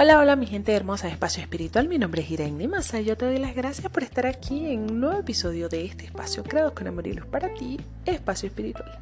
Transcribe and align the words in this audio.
Hola, 0.00 0.20
hola 0.20 0.36
mi 0.36 0.46
gente 0.46 0.72
hermosa 0.72 1.08
de 1.08 1.14
Espacio 1.14 1.42
Espiritual, 1.42 1.88
mi 1.88 1.98
nombre 1.98 2.22
es 2.22 2.30
Irene 2.30 2.68
Massa 2.68 3.00
y 3.00 3.04
yo 3.04 3.16
te 3.16 3.24
doy 3.24 3.38
las 3.38 3.56
gracias 3.56 3.90
por 3.90 4.04
estar 4.04 4.26
aquí 4.26 4.70
en 4.70 4.82
un 4.92 5.00
nuevo 5.00 5.18
episodio 5.18 5.68
de 5.68 5.86
este 5.86 6.04
espacio 6.04 6.44
creado 6.44 6.72
con 6.72 6.86
amor 6.86 7.08
y 7.08 7.14
luz 7.14 7.26
para 7.26 7.52
ti, 7.52 7.80
Espacio 8.04 8.46
Espiritual. 8.46 8.96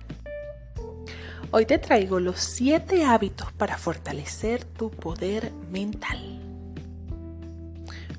Hoy 1.50 1.66
te 1.66 1.76
traigo 1.76 2.18
los 2.18 2.40
7 2.40 3.04
hábitos 3.04 3.52
para 3.52 3.76
fortalecer 3.76 4.64
tu 4.64 4.90
poder 4.90 5.52
mental. 5.70 6.40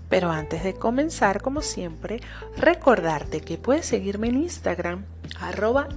Pero 0.08 0.30
antes 0.30 0.64
de 0.64 0.76
comenzar, 0.76 1.42
como 1.42 1.64
siempre, 1.64 2.22
recordarte 2.58 3.42
que 3.42 3.58
puedes 3.58 3.88
seguirme 3.88 4.28
en 4.28 4.44
Instagram, 4.44 5.04
arroba 5.40 5.90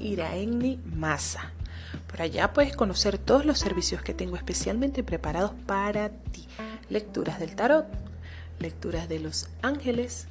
Massa. 0.97 1.53
Por 2.11 2.23
allá 2.23 2.53
puedes 2.53 2.75
conocer 2.77 3.19
todos 3.19 3.45
los 3.45 3.59
servicios 3.59 4.03
que 4.03 4.15
tengo 4.15 4.37
especialmente 4.37 5.05
preparados 5.05 5.53
para 5.67 6.11
ti 6.11 6.47
lecturas 6.91 7.39
del 7.39 7.55
tarot, 7.55 7.87
lecturas 8.59 9.09
de 9.09 9.21
los 9.21 9.49
ángeles, 9.63 10.27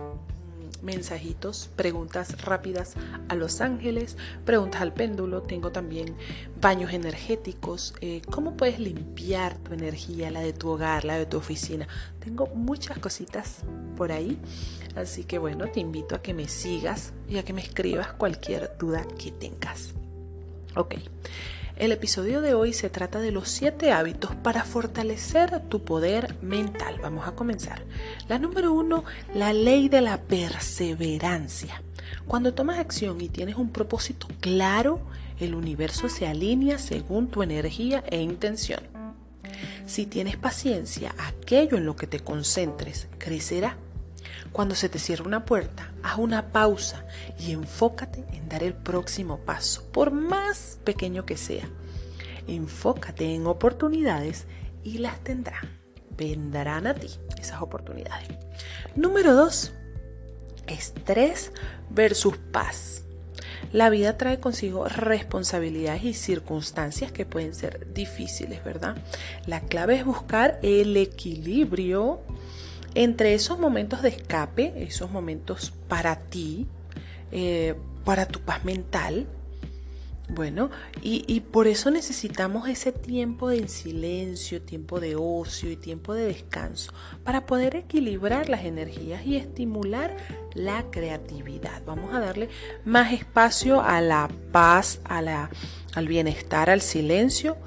mensajitos, 0.83 1.69
preguntas 1.75 2.41
rápidas 2.43 2.95
a 3.27 3.35
los 3.35 3.61
ángeles, 3.61 4.17
preguntas 4.45 4.81
al 4.81 4.93
péndulo, 4.93 5.41
tengo 5.41 5.71
también 5.71 6.15
baños 6.61 6.93
energéticos, 6.93 7.93
eh, 8.01 8.21
cómo 8.29 8.55
puedes 8.55 8.79
limpiar 8.79 9.57
tu 9.57 9.73
energía, 9.73 10.31
la 10.31 10.41
de 10.41 10.53
tu 10.53 10.69
hogar, 10.69 11.05
la 11.05 11.17
de 11.17 11.25
tu 11.25 11.37
oficina. 11.37 11.87
Tengo 12.19 12.47
muchas 12.47 12.99
cositas 12.99 13.63
por 13.97 14.11
ahí, 14.11 14.37
así 14.95 15.23
que 15.23 15.37
bueno, 15.37 15.67
te 15.67 15.79
invito 15.79 16.15
a 16.15 16.21
que 16.21 16.33
me 16.33 16.47
sigas 16.47 17.13
y 17.27 17.37
a 17.37 17.43
que 17.43 17.53
me 17.53 17.61
escribas 17.61 18.13
cualquier 18.13 18.77
duda 18.77 19.05
que 19.17 19.31
tengas. 19.31 19.93
Ok. 20.75 20.95
El 21.79 21.93
episodio 21.93 22.41
de 22.41 22.53
hoy 22.53 22.73
se 22.73 22.89
trata 22.89 23.21
de 23.21 23.31
los 23.31 23.47
7 23.47 23.93
hábitos 23.93 24.35
para 24.35 24.65
fortalecer 24.65 25.61
tu 25.69 25.85
poder 25.85 26.35
mental. 26.41 26.99
Vamos 27.01 27.25
a 27.25 27.31
comenzar. 27.31 27.85
La 28.27 28.37
número 28.37 28.73
uno, 28.73 29.05
la 29.33 29.53
ley 29.53 29.87
de 29.87 30.01
la 30.01 30.21
perseverancia. 30.21 31.81
Cuando 32.27 32.53
tomas 32.53 32.79
acción 32.79 33.21
y 33.21 33.29
tienes 33.29 33.55
un 33.55 33.69
propósito 33.69 34.27
claro, 34.41 34.99
el 35.39 35.55
universo 35.55 36.09
se 36.09 36.27
alinea 36.27 36.79
según 36.79 37.29
tu 37.29 37.43
energía 37.43 38.03
e 38.11 38.19
intención. 38.21 38.81
Si 39.85 40.05
tienes 40.05 40.35
paciencia, 40.35 41.15
aquello 41.17 41.77
en 41.77 41.85
lo 41.85 41.95
que 41.95 42.07
te 42.07 42.19
concentres 42.19 43.07
crecerá. 43.19 43.77
Cuando 44.51 44.75
se 44.75 44.89
te 44.89 44.99
cierra 44.99 45.25
una 45.25 45.45
puerta, 45.45 45.91
haz 46.03 46.17
una 46.17 46.51
pausa 46.51 47.05
y 47.37 47.51
enfócate 47.51 48.25
en 48.33 48.49
dar 48.49 48.63
el 48.63 48.73
próximo 48.73 49.39
paso, 49.39 49.83
por 49.91 50.11
más 50.11 50.79
pequeño 50.83 51.25
que 51.25 51.37
sea. 51.37 51.69
Enfócate 52.47 53.33
en 53.35 53.47
oportunidades 53.47 54.45
y 54.83 54.97
las 54.97 55.19
tendrán. 55.23 55.79
Vendrán 56.17 56.87
a 56.87 56.93
ti 56.93 57.09
esas 57.39 57.61
oportunidades. 57.61 58.27
Número 58.95 59.33
2. 59.33 59.71
Estrés 60.67 61.51
versus 61.89 62.37
paz. 62.37 63.03
La 63.71 63.89
vida 63.89 64.17
trae 64.17 64.39
consigo 64.39 64.85
responsabilidades 64.87 66.03
y 66.03 66.13
circunstancias 66.13 67.11
que 67.11 67.25
pueden 67.25 67.53
ser 67.53 67.93
difíciles, 67.93 68.63
¿verdad? 68.63 68.97
La 69.45 69.61
clave 69.61 69.95
es 69.95 70.05
buscar 70.05 70.59
el 70.63 70.97
equilibrio 70.97 72.21
entre 72.95 73.33
esos 73.33 73.59
momentos 73.59 74.01
de 74.01 74.09
escape, 74.09 74.73
esos 74.77 75.11
momentos 75.11 75.73
para 75.87 76.15
ti, 76.15 76.67
eh, 77.31 77.75
para 78.03 78.27
tu 78.27 78.39
paz 78.41 78.65
mental, 78.65 79.27
bueno, 80.31 80.69
y, 81.01 81.39
por 81.39 81.67
eso 81.67 81.89
necesitamos 81.89 82.69
ese 82.69 82.91
tiempo 82.91 83.49
de 83.49 83.67
silencio, 83.67 84.61
tiempo 84.61 84.99
de 84.99 85.15
ocio 85.15 85.71
y 85.71 85.75
tiempo 85.75 86.13
de 86.13 86.25
descanso 86.25 86.93
para 87.23 87.47
poder 87.47 87.75
equilibrar 87.75 88.47
las 88.47 88.63
energías 88.63 89.25
y 89.25 89.37
estimular 89.37 90.15
la 90.53 90.85
creatividad. 90.91 91.81
Vamos 91.83 92.13
a 92.13 92.19
darle 92.19 92.49
más 92.85 93.11
espacio 93.11 93.81
a 93.81 94.01
la 94.01 94.29
paz, 94.51 95.01
a 95.03 95.23
la, 95.23 95.49
al 95.95 96.07
bienestar, 96.07 96.69
al 96.69 96.81
silencio 96.81 97.57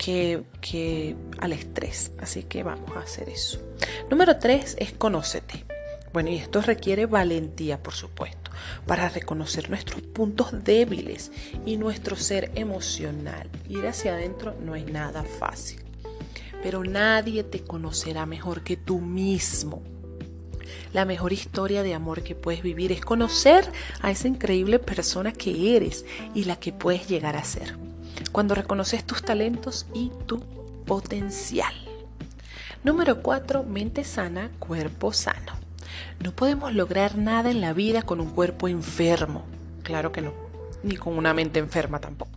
que, 0.00 1.16
al 1.38 1.52
estrés. 1.52 2.12
Así 2.18 2.44
que 2.44 2.62
vamos 2.62 2.96
a 2.96 3.00
hacer 3.00 3.28
eso. 3.28 3.60
Número 4.08 4.38
tres 4.38 4.76
es 4.78 4.92
conócete. 4.92 5.64
Bueno, 6.12 6.30
y 6.30 6.36
esto 6.36 6.60
requiere 6.60 7.06
valentía, 7.06 7.80
por 7.80 7.94
supuesto, 7.94 8.50
para 8.86 9.08
reconocer 9.08 9.70
nuestros 9.70 10.02
puntos 10.02 10.64
débiles 10.64 11.30
y 11.64 11.76
nuestro 11.76 12.16
ser 12.16 12.50
emocional. 12.56 13.48
Ir 13.68 13.86
hacia 13.86 14.14
adentro 14.14 14.56
no 14.60 14.74
es 14.74 14.90
nada 14.90 15.22
fácil, 15.22 15.80
pero 16.64 16.82
nadie 16.82 17.44
te 17.44 17.62
conocerá 17.62 18.26
mejor 18.26 18.64
que 18.64 18.76
tú 18.76 18.98
mismo. 18.98 19.84
La 20.92 21.04
mejor 21.04 21.32
historia 21.32 21.84
de 21.84 21.94
amor 21.94 22.24
que 22.24 22.34
puedes 22.34 22.62
vivir 22.62 22.90
es 22.90 23.02
conocer 23.02 23.70
a 24.00 24.10
esa 24.10 24.26
increíble 24.26 24.80
persona 24.80 25.32
que 25.32 25.76
eres 25.76 26.04
y 26.34 26.44
la 26.44 26.56
que 26.56 26.72
puedes 26.72 27.06
llegar 27.06 27.36
a 27.36 27.44
ser 27.44 27.89
cuando 28.32 28.54
reconoces 28.54 29.04
tus 29.04 29.22
talentos 29.22 29.86
y 29.94 30.10
tu 30.26 30.40
potencial. 30.86 31.74
Número 32.82 33.22
4. 33.22 33.64
Mente 33.64 34.04
sana, 34.04 34.50
cuerpo 34.58 35.12
sano. 35.12 35.52
No 36.22 36.32
podemos 36.32 36.74
lograr 36.74 37.16
nada 37.16 37.50
en 37.50 37.60
la 37.60 37.72
vida 37.72 38.02
con 38.02 38.20
un 38.20 38.30
cuerpo 38.30 38.68
enfermo. 38.68 39.44
Claro 39.82 40.12
que 40.12 40.22
no. 40.22 40.32
Ni 40.82 40.96
con 40.96 41.16
una 41.16 41.34
mente 41.34 41.58
enferma 41.58 42.00
tampoco. 42.00 42.30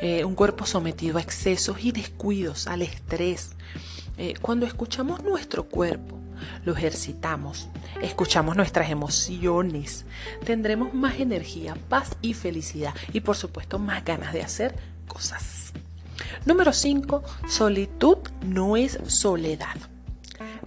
Eh, 0.00 0.24
un 0.24 0.34
cuerpo 0.34 0.64
sometido 0.64 1.18
a 1.18 1.20
excesos 1.20 1.84
y 1.84 1.92
descuidos, 1.92 2.66
al 2.66 2.82
estrés. 2.82 3.50
Eh, 4.16 4.34
cuando 4.40 4.66
escuchamos 4.66 5.22
nuestro 5.22 5.64
cuerpo, 5.64 6.18
lo 6.64 6.72
ejercitamos, 6.72 7.68
escuchamos 8.00 8.56
nuestras 8.56 8.90
emociones, 8.90 10.06
tendremos 10.44 10.94
más 10.94 11.20
energía, 11.20 11.76
paz 11.88 12.16
y 12.22 12.34
felicidad 12.34 12.94
y 13.12 13.20
por 13.20 13.36
supuesto 13.36 13.78
más 13.78 14.04
ganas 14.04 14.32
de 14.32 14.42
hacer 14.42 14.74
cosas. 15.08 15.72
Número 16.46 16.72
5. 16.72 17.22
Solitud 17.48 18.18
no 18.46 18.76
es 18.76 18.98
soledad. 19.06 19.76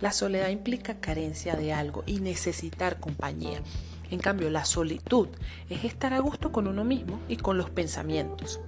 La 0.01 0.11
soledad 0.11 0.49
implica 0.49 0.99
carencia 0.99 1.55
de 1.55 1.73
algo 1.73 2.03
y 2.05 2.19
necesitar 2.19 2.99
compañía. 2.99 3.61
En 4.09 4.19
cambio, 4.19 4.49
la 4.49 4.65
solitud 4.65 5.29
es 5.69 5.85
estar 5.85 6.13
a 6.13 6.19
gusto 6.19 6.51
con 6.51 6.67
uno 6.67 6.83
mismo 6.83 7.19
y 7.29 7.37
con 7.37 7.57
los 7.57 7.69
pensamientos. 7.69 8.59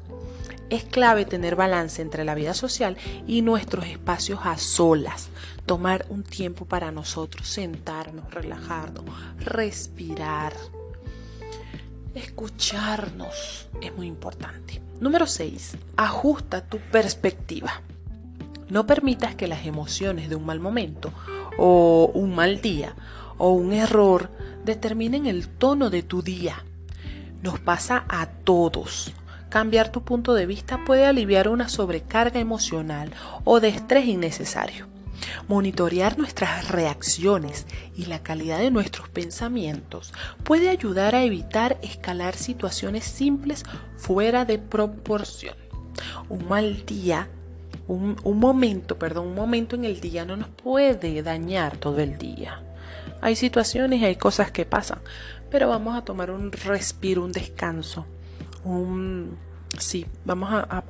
Es 0.69 0.85
clave 0.85 1.25
tener 1.25 1.55
balance 1.55 2.01
entre 2.01 2.23
la 2.23 2.33
vida 2.33 2.53
social 2.53 2.97
y 3.27 3.41
nuestros 3.41 3.85
espacios 3.85 4.39
a 4.43 4.57
solas. 4.57 5.29
Tomar 5.65 6.05
un 6.09 6.23
tiempo 6.23 6.65
para 6.65 6.91
nosotros, 6.91 7.47
sentarnos, 7.47 8.33
relajarnos, 8.33 9.05
respirar. 9.39 10.53
Escucharnos 12.15 13.67
es 13.81 13.95
muy 13.95 14.05
importante. 14.05 14.81
Número 14.99 15.25
6. 15.25 15.77
Ajusta 15.97 16.61
tu 16.61 16.77
perspectiva. 16.77 17.81
No 18.69 18.85
permitas 18.85 19.33
que 19.33 19.47
las 19.47 19.65
emociones 19.65 20.29
de 20.29 20.35
un 20.35 20.45
mal 20.45 20.59
momento 20.59 21.11
o 21.57 22.11
un 22.13 22.35
mal 22.35 22.61
día 22.61 22.95
o 23.39 23.51
un 23.53 23.73
error 23.73 24.29
determinen 24.63 25.25
el 25.25 25.47
tono 25.47 25.89
de 25.89 26.03
tu 26.03 26.21
día. 26.21 26.63
Nos 27.41 27.59
pasa 27.59 28.05
a 28.07 28.27
todos. 28.27 29.11
Cambiar 29.49 29.91
tu 29.91 30.03
punto 30.03 30.35
de 30.35 30.45
vista 30.45 30.85
puede 30.85 31.07
aliviar 31.07 31.47
una 31.47 31.67
sobrecarga 31.67 32.39
emocional 32.39 33.11
o 33.43 33.59
de 33.59 33.69
estrés 33.69 34.05
innecesario. 34.05 34.92
Monitorear 35.47 36.17
nuestras 36.17 36.69
reacciones 36.69 37.65
y 37.95 38.05
la 38.05 38.23
calidad 38.23 38.59
de 38.59 38.71
nuestros 38.71 39.09
pensamientos 39.09 40.13
puede 40.43 40.69
ayudar 40.69 41.15
a 41.15 41.23
evitar 41.23 41.77
escalar 41.81 42.35
situaciones 42.35 43.03
simples 43.03 43.63
fuera 43.97 44.45
de 44.45 44.59
proporción. 44.59 45.55
Un 46.29 46.47
mal 46.47 46.85
día, 46.85 47.29
un, 47.87 48.15
momento, 48.39 48.97
perdón, 48.97 49.27
un 49.27 49.35
momento 49.35 49.75
en 49.75 49.85
el 49.85 49.99
día 49.99 50.25
no 50.25 50.37
nos 50.37 50.49
puede 50.49 51.21
dañar 51.21 51.77
todo 51.77 51.99
el 51.99 52.17
día. 52.17 52.61
Hay 53.21 53.35
situaciones 53.35 54.01
y 54.01 54.05
hay 54.05 54.15
cosas 54.15 54.51
que 54.51 54.65
pasan, 54.65 54.99
pero 55.49 55.69
vamos 55.69 55.95
a 55.95 56.03
tomar 56.03 56.31
un 56.31 56.51
respiro, 56.51 57.23
un 57.23 57.31
descanso, 57.31 58.05
un... 58.63 59.37
Sí, 59.77 60.05
vamos 60.23 60.49
a, 60.51 60.83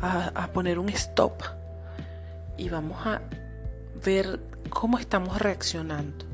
a 0.00 0.52
poner 0.52 0.78
un 0.78 0.88
stop 0.90 1.42
y 2.58 2.68
vamos 2.68 3.06
a 3.06 3.22
ver 4.04 4.40
cómo 4.68 4.98
estamos 4.98 5.40
reaccionando. 5.40 6.26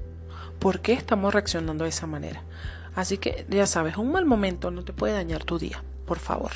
¿Por 0.59 0.81
qué 0.81 0.95
estamos 0.95 1.33
reaccionando 1.33 1.85
de 1.85 1.91
esa 1.91 2.07
manera? 2.07 2.43
Así 2.95 3.19
que 3.19 3.47
ya 3.49 3.67
sabes, 3.67 3.97
un 3.97 4.11
mal 4.11 4.25
momento 4.25 4.71
no 4.71 4.85
te 4.85 4.93
puede 4.93 5.15
dañar 5.15 5.45
tu 5.45 5.59
día, 5.59 5.83
por 6.07 6.19
favor. 6.19 6.53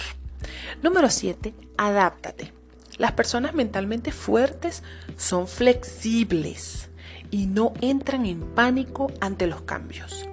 Número 0.83 1.11
7. 1.11 1.55
Adáptate. 1.77 2.53
Las 2.97 3.13
personas 3.13 3.55
mentalmente 3.55 4.11
fuertes 4.11 4.83
son 5.17 5.47
flexibles 5.47 6.89
y 7.31 7.47
no 7.47 7.73
entran 7.81 8.27
en 8.27 8.41
pánico 8.55 9.13
ante 9.21 9.47
los 9.47 9.63
cambios 9.63 10.29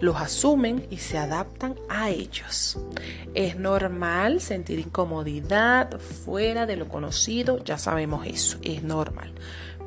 los 0.00 0.16
asumen 0.16 0.86
y 0.90 0.98
se 0.98 1.18
adaptan 1.18 1.76
a 1.88 2.10
ellos. 2.10 2.78
Es 3.34 3.56
normal 3.56 4.40
sentir 4.40 4.78
incomodidad 4.78 5.98
fuera 6.00 6.66
de 6.66 6.76
lo 6.76 6.88
conocido, 6.88 7.62
ya 7.64 7.78
sabemos 7.78 8.26
eso, 8.26 8.58
es 8.62 8.82
normal. 8.82 9.32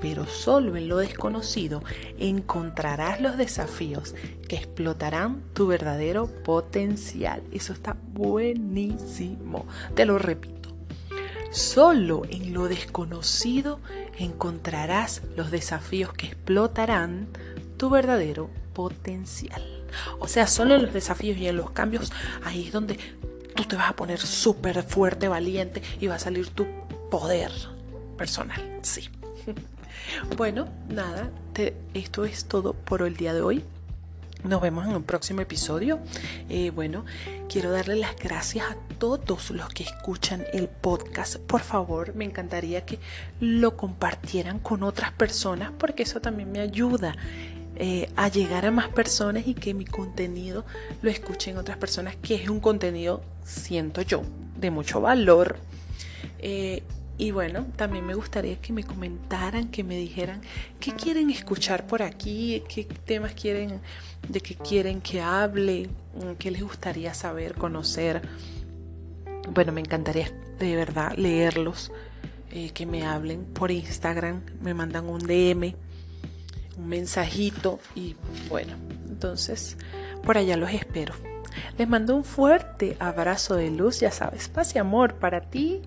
pero 0.01 0.25
solo 0.25 0.75
en 0.75 0.90
lo 0.90 0.98
desconocido 0.98 1.81
encontrarás 2.19 3.22
los 3.22 3.38
desafíos 3.38 4.13
que 4.50 4.57
explotarán 4.57 5.42
tu 5.54 5.66
verdadero 5.68 6.28
potencial. 6.28 7.42
Eso 7.54 7.72
está 7.72 7.96
buenísimo. 8.12 9.66
Te 9.96 10.06
lo 10.06 10.19
repito. 10.19 10.75
Solo 11.51 12.24
en 12.30 12.51
lo 12.51 12.68
desconocido 12.68 13.80
encontrarás 14.18 15.22
los 15.38 15.51
desafíos 15.51 16.12
que 16.12 16.25
explotarán 16.25 17.28
tu 17.78 17.89
verdadero 17.89 18.50
potencial. 18.74 19.83
O 20.19 20.28
sea, 20.28 20.48
solo 20.48 20.75
en 20.75 20.84
los 20.84 20.94
desafíos 20.94 21.38
y 21.38 21.48
en 21.48 21.57
los 21.57 21.72
cambios, 21.72 22.12
ahí 22.44 22.68
es 22.68 22.72
donde 22.72 22.98
tú 23.56 23.66
te 23.66 23.75
vas 23.75 23.90
a 23.90 23.95
poner 23.95 24.19
súper 24.19 24.84
fuerte, 24.84 25.28
valiente 25.28 25.81
y 26.00 26.07
va 26.07 26.16
a 26.16 26.19
salir 26.19 26.50
tu 26.50 26.66
poder 27.10 27.51
personal. 28.18 28.80
Sí. 28.81 29.10
Bueno, 30.36 30.68
nada, 30.90 31.31
esto 31.94 32.25
es 32.25 32.45
todo 32.45 32.74
por 32.74 33.04
el 33.04 33.16
día 33.16 33.34
de 33.34 33.42
hoy. 33.42 33.63
Nos 34.44 34.62
vemos 34.62 34.86
en 34.86 34.95
un 34.95 35.04
próximo 35.04 35.40
episodio. 35.40 36.00
Eh, 36.50 36.72
bueno, 36.72 37.06
quiero 37.48 37.72
darle 37.72 37.96
las 37.96 38.18
gracias 38.18 38.69
a 38.69 38.75
todos 38.98 39.51
los 39.51 39.69
que 39.69 39.84
escuchan 39.84 40.44
el 40.51 40.68
podcast. 40.68 41.38
Por 41.38 41.62
favor, 41.62 42.13
me 42.16 42.25
encantaría 42.25 42.86
que 42.86 43.00
lo 43.39 43.78
compartieran 43.78 44.60
con 44.60 44.84
otras 44.84 45.13
personas 45.13 45.72
porque 45.78 46.04
eso 46.04 46.19
también 46.19 46.51
me 46.51 46.60
ayuda 46.60 47.16
eh, 47.75 48.10
a 48.16 48.28
llegar 48.28 48.66
a 48.66 48.72
más 48.72 48.90
personas 48.90 49.48
y 49.48 49.56
que 49.56 49.74
mi 49.74 49.86
contenido 49.86 50.66
lo 51.02 51.10
escuchen 51.10 51.58
otras 51.58 51.78
personas, 51.78 52.16
que 52.16 52.36
es 52.36 52.50
un 52.50 52.60
contenido, 52.60 53.24
siento 53.44 54.02
yo, 54.02 54.24
de 54.58 54.70
mucho 54.72 55.02
valor. 55.02 55.58
Eh, 56.40 56.84
y 57.18 57.31
bueno, 57.31 57.66
también 57.75 58.06
me 58.06 58.16
gustaría 58.16 58.60
que 58.60 58.74
me 58.74 58.84
comentaran, 58.84 59.70
que 59.70 59.84
me 59.84 59.96
dijeran 59.98 60.42
qué 60.80 60.94
quieren 60.94 61.30
escuchar 61.30 61.86
por 61.86 62.02
aquí, 62.02 62.64
qué 62.68 62.86
temas 62.86 63.34
quieren, 63.34 63.80
de 64.28 64.42
qué 64.42 64.56
quieren 64.56 65.00
que 65.00 65.22
hable, 65.22 65.90
mm, 66.16 66.34
qué 66.40 66.52
les 66.52 66.64
gustaría 66.64 67.14
saber, 67.14 67.54
conocer. 67.56 68.22
Bueno, 69.52 69.72
me 69.72 69.81
encantaría 69.81 70.31
de 70.60 70.75
verdad 70.75 71.14
leerlos, 71.16 71.92
eh, 72.52 72.72
que 72.72 72.86
me 72.86 73.06
hablen 73.06 73.46
por 73.46 73.72
Instagram, 73.72 74.42
me 74.62 74.74
mandan 74.74 75.08
un 75.08 75.20
DM, 75.20 75.75
un 76.78 76.88
mensajito 76.88 77.80
y 77.96 78.16
bueno, 78.50 78.74
entonces 79.08 79.78
por 80.24 80.38
allá 80.38 80.58
los 80.58 80.72
espero. 80.72 81.14
Les 81.78 81.88
mando 81.88 82.16
un 82.16 82.24
fuerte 82.24 82.98
abrazo 83.00 83.56
de 83.56 83.70
luz, 83.70 84.00
ya 84.00 84.12
sabes, 84.12 84.50
paz 84.50 84.75
y 84.75 84.80
amor 84.80 85.16
para 85.16 85.42
ti 85.42 85.81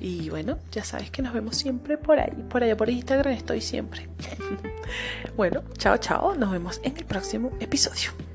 y 0.00 0.30
bueno, 0.30 0.58
ya 0.72 0.82
sabes 0.82 1.12
que 1.12 1.22
nos 1.22 1.32
vemos 1.32 1.56
siempre 1.56 1.96
por 1.96 2.18
ahí, 2.18 2.32
por 2.48 2.64
allá 2.64 2.76
por 2.76 2.90
Instagram 2.90 3.34
estoy 3.34 3.60
siempre. 3.60 4.08
bueno, 5.36 5.62
chao, 5.78 5.96
chao, 5.98 6.34
nos 6.34 6.50
vemos 6.50 6.80
en 6.82 6.96
el 6.96 7.04
próximo 7.04 7.52
episodio. 7.60 8.31